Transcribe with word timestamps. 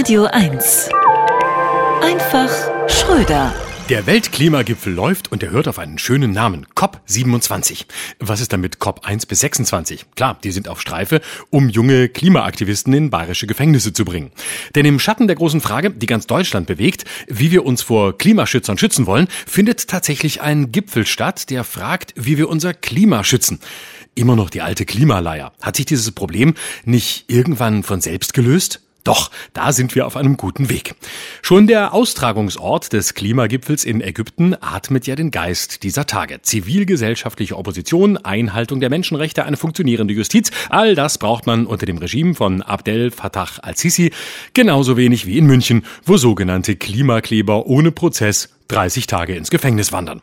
Radio 0.00 0.24
1. 0.24 0.88
Einfach 2.00 2.50
Schröder. 2.88 3.52
Der 3.90 4.06
Weltklimagipfel 4.06 4.94
läuft 4.94 5.30
und 5.30 5.42
er 5.42 5.50
hört 5.50 5.68
auf 5.68 5.78
einen 5.78 5.98
schönen 5.98 6.30
Namen, 6.30 6.66
COP27. 6.74 7.84
Was 8.18 8.40
ist 8.40 8.50
damit 8.54 8.78
COP 8.78 9.04
1 9.04 9.26
bis 9.26 9.40
26? 9.40 10.06
Klar, 10.16 10.38
die 10.42 10.52
sind 10.52 10.68
auf 10.68 10.80
Streife, 10.80 11.20
um 11.50 11.68
junge 11.68 12.08
Klimaaktivisten 12.08 12.94
in 12.94 13.10
bayerische 13.10 13.46
Gefängnisse 13.46 13.92
zu 13.92 14.06
bringen. 14.06 14.32
Denn 14.74 14.86
im 14.86 14.98
Schatten 14.98 15.26
der 15.26 15.36
großen 15.36 15.60
Frage, 15.60 15.90
die 15.90 16.06
ganz 16.06 16.26
Deutschland 16.26 16.66
bewegt, 16.66 17.04
wie 17.28 17.50
wir 17.50 17.66
uns 17.66 17.82
vor 17.82 18.16
Klimaschützern 18.16 18.78
schützen 18.78 19.04
wollen, 19.04 19.28
findet 19.46 19.86
tatsächlich 19.86 20.40
ein 20.40 20.72
Gipfel 20.72 21.04
statt, 21.04 21.50
der 21.50 21.62
fragt, 21.62 22.14
wie 22.16 22.38
wir 22.38 22.48
unser 22.48 22.72
Klima 22.72 23.22
schützen. 23.22 23.60
Immer 24.14 24.34
noch 24.34 24.48
die 24.48 24.62
alte 24.62 24.86
Klimaleier. 24.86 25.52
Hat 25.60 25.76
sich 25.76 25.84
dieses 25.84 26.10
Problem 26.12 26.54
nicht 26.86 27.26
irgendwann 27.28 27.82
von 27.82 28.00
selbst 28.00 28.32
gelöst? 28.32 28.80
Doch, 29.04 29.30
da 29.52 29.72
sind 29.72 29.94
wir 29.94 30.06
auf 30.06 30.16
einem 30.16 30.36
guten 30.36 30.68
Weg. 30.68 30.94
Schon 31.42 31.66
der 31.66 31.94
Austragungsort 31.94 32.92
des 32.92 33.14
Klimagipfels 33.14 33.84
in 33.84 34.00
Ägypten 34.00 34.54
atmet 34.60 35.06
ja 35.06 35.16
den 35.16 35.30
Geist 35.30 35.82
dieser 35.82 36.06
Tage. 36.06 36.42
Zivilgesellschaftliche 36.42 37.56
Opposition, 37.56 38.16
Einhaltung 38.18 38.80
der 38.80 38.90
Menschenrechte, 38.90 39.44
eine 39.44 39.56
funktionierende 39.56 40.14
Justiz, 40.14 40.50
all 40.68 40.94
das 40.94 41.18
braucht 41.18 41.46
man 41.46 41.66
unter 41.66 41.86
dem 41.86 41.98
Regime 41.98 42.34
von 42.34 42.62
Abdel 42.62 43.10
Fattah 43.10 43.40
al-Sisi 43.62 44.12
genauso 44.52 44.96
wenig 44.96 45.26
wie 45.26 45.38
in 45.38 45.46
München, 45.46 45.84
wo 46.04 46.16
sogenannte 46.16 46.76
Klimakleber 46.76 47.66
ohne 47.66 47.92
Prozess 47.92 48.50
30 48.70 49.06
Tage 49.06 49.34
ins 49.34 49.50
Gefängnis 49.50 49.92
wandern. 49.92 50.22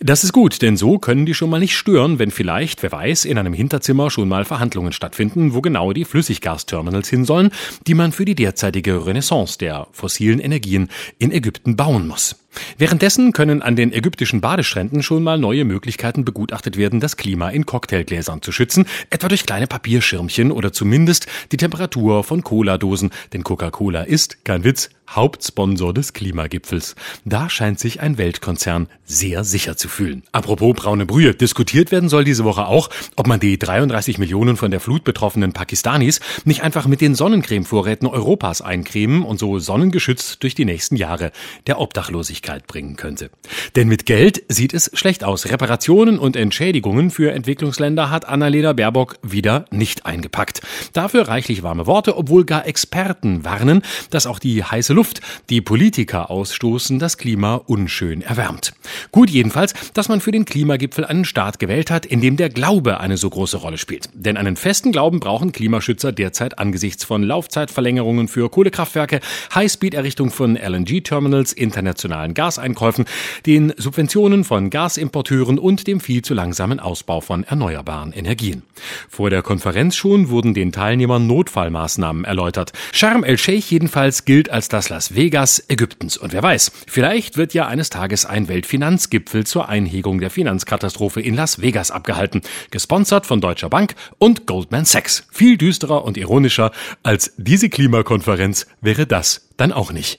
Das 0.00 0.24
ist 0.24 0.32
gut, 0.32 0.62
denn 0.62 0.76
so 0.76 0.98
können 0.98 1.26
die 1.26 1.34
schon 1.34 1.50
mal 1.50 1.60
nicht 1.60 1.76
stören, 1.76 2.18
wenn 2.18 2.30
vielleicht, 2.30 2.82
wer 2.82 2.92
weiß, 2.92 3.24
in 3.24 3.38
einem 3.38 3.52
Hinterzimmer 3.52 4.10
schon 4.10 4.28
mal 4.28 4.44
Verhandlungen 4.44 4.92
stattfinden, 4.92 5.54
wo 5.54 5.60
genau 5.60 5.92
die 5.92 6.04
Flüssiggasterminals 6.04 7.08
hin 7.08 7.24
sollen, 7.24 7.50
die 7.86 7.94
man 7.94 8.12
für 8.12 8.24
die 8.24 8.34
derzeitige 8.34 9.06
Renaissance 9.06 9.58
der 9.58 9.86
fossilen 9.92 10.40
Energien 10.40 10.88
in 11.18 11.32
Ägypten 11.32 11.76
bauen 11.76 12.06
muss. 12.06 12.41
Währenddessen 12.78 13.32
können 13.32 13.62
an 13.62 13.76
den 13.76 13.92
ägyptischen 13.92 14.40
Badestränden 14.40 15.02
schon 15.02 15.22
mal 15.22 15.38
neue 15.38 15.64
Möglichkeiten 15.64 16.24
begutachtet 16.24 16.76
werden, 16.76 17.00
das 17.00 17.16
Klima 17.16 17.50
in 17.50 17.66
Cocktailgläsern 17.66 18.42
zu 18.42 18.52
schützen, 18.52 18.86
etwa 19.10 19.28
durch 19.28 19.46
kleine 19.46 19.66
Papierschirmchen 19.66 20.52
oder 20.52 20.72
zumindest 20.72 21.26
die 21.52 21.56
Temperatur 21.56 22.24
von 22.24 22.42
Cola-Dosen, 22.42 23.10
denn 23.32 23.44
Coca-Cola 23.44 24.02
ist, 24.02 24.44
kein 24.44 24.64
Witz, 24.64 24.90
Hauptsponsor 25.10 25.92
des 25.92 26.14
Klimagipfels. 26.14 26.94
Da 27.26 27.50
scheint 27.50 27.78
sich 27.78 28.00
ein 28.00 28.16
Weltkonzern 28.16 28.88
sehr 29.04 29.44
sicher 29.44 29.76
zu 29.76 29.88
fühlen. 29.88 30.22
Apropos 30.32 30.74
braune 30.74 31.04
Brühe, 31.04 31.34
diskutiert 31.34 31.92
werden 31.92 32.08
soll 32.08 32.24
diese 32.24 32.44
Woche 32.44 32.66
auch, 32.66 32.88
ob 33.16 33.26
man 33.26 33.38
die 33.38 33.58
33 33.58 34.16
Millionen 34.16 34.56
von 34.56 34.70
der 34.70 34.80
Flut 34.80 35.04
betroffenen 35.04 35.52
Pakistanis 35.52 36.20
nicht 36.46 36.62
einfach 36.62 36.86
mit 36.86 37.02
den 37.02 37.14
Sonnencremevorräten 37.14 38.08
Europas 38.08 38.62
eincremen 38.62 39.22
und 39.22 39.38
so 39.38 39.58
sonnengeschützt 39.58 40.42
durch 40.42 40.54
die 40.54 40.64
nächsten 40.64 40.96
Jahre 40.96 41.30
der 41.66 41.78
Obdachlosigkeit 41.78 42.41
Gerechtigkeit 42.42 42.66
bringen 42.66 42.96
könnte. 42.96 43.30
Denn 43.76 43.88
mit 43.88 44.06
Geld 44.06 44.42
sieht 44.48 44.74
es 44.74 44.90
schlecht 44.94 45.24
aus. 45.24 45.46
Reparationen 45.46 46.18
und 46.18 46.36
Entschädigungen 46.36 47.10
für 47.10 47.32
Entwicklungsländer 47.32 48.10
hat 48.10 48.28
Annalena 48.28 48.72
Baerbock 48.72 49.16
wieder 49.22 49.64
nicht 49.70 50.04
eingepackt. 50.04 50.60
Dafür 50.92 51.28
reichlich 51.28 51.62
warme 51.62 51.86
Worte, 51.86 52.16
obwohl 52.16 52.44
gar 52.44 52.66
Experten 52.66 53.44
warnen, 53.44 53.82
dass 54.10 54.26
auch 54.26 54.38
die 54.38 54.64
heiße 54.64 54.92
Luft, 54.92 55.20
die 55.48 55.60
Politiker 55.60 56.30
ausstoßen, 56.30 56.98
das 56.98 57.16
Klima 57.16 57.54
unschön 57.54 58.22
erwärmt. 58.22 58.74
Gut 59.12 59.30
jedenfalls, 59.30 59.74
dass 59.94 60.08
man 60.08 60.20
für 60.20 60.32
den 60.32 60.44
Klimagipfel 60.44 61.04
einen 61.04 61.24
Staat 61.24 61.58
gewählt 61.58 61.90
hat, 61.90 62.04
in 62.04 62.20
dem 62.20 62.36
der 62.36 62.48
Glaube 62.48 63.00
eine 63.00 63.16
so 63.16 63.30
große 63.30 63.56
Rolle 63.56 63.78
spielt. 63.78 64.08
Denn 64.14 64.36
einen 64.36 64.56
festen 64.56 64.92
Glauben 64.92 65.20
brauchen 65.20 65.52
Klimaschützer 65.52 66.12
derzeit 66.12 66.58
angesichts 66.58 67.04
von 67.04 67.22
Laufzeitverlängerungen 67.22 68.28
für 68.28 68.50
Kohlekraftwerke, 68.50 69.20
Highspeed-Errichtung 69.54 70.30
von 70.30 70.56
LNG-Terminals, 70.56 71.52
internationalen 71.52 72.31
an 72.32 72.34
Gaseinkäufen, 72.34 73.04
den 73.46 73.72
Subventionen 73.76 74.44
von 74.44 74.70
Gasimporteuren 74.70 75.58
und 75.58 75.86
dem 75.86 76.00
viel 76.00 76.22
zu 76.22 76.34
langsamen 76.34 76.80
Ausbau 76.80 77.20
von 77.20 77.44
erneuerbaren 77.44 78.12
Energien. 78.12 78.62
Vor 79.08 79.30
der 79.30 79.42
Konferenz 79.42 79.96
schon 79.96 80.30
wurden 80.30 80.54
den 80.54 80.72
Teilnehmern 80.72 81.26
Notfallmaßnahmen 81.26 82.24
erläutert. 82.24 82.72
Sharm 82.92 83.22
el-Sheikh 83.22 83.66
jedenfalls 83.68 84.24
gilt 84.24 84.50
als 84.50 84.68
das 84.68 84.88
Las 84.88 85.14
Vegas 85.14 85.62
Ägyptens. 85.68 86.16
Und 86.16 86.32
wer 86.32 86.42
weiß, 86.42 86.72
vielleicht 86.86 87.36
wird 87.36 87.54
ja 87.54 87.66
eines 87.66 87.90
Tages 87.90 88.24
ein 88.24 88.48
Weltfinanzgipfel 88.48 89.44
zur 89.44 89.68
Einhegung 89.68 90.20
der 90.20 90.30
Finanzkatastrophe 90.30 91.20
in 91.20 91.34
Las 91.34 91.60
Vegas 91.60 91.90
abgehalten, 91.90 92.40
gesponsert 92.70 93.26
von 93.26 93.40
Deutscher 93.40 93.68
Bank 93.68 93.94
und 94.18 94.46
Goldman 94.46 94.84
Sachs. 94.84 95.26
Viel 95.30 95.58
düsterer 95.58 96.04
und 96.04 96.16
ironischer 96.16 96.72
als 97.02 97.32
diese 97.36 97.68
Klimakonferenz 97.68 98.66
wäre 98.80 99.06
das 99.06 99.48
dann 99.56 99.72
auch 99.72 99.92
nicht. 99.92 100.18